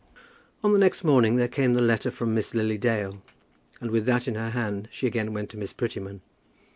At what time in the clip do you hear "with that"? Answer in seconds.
3.91-4.27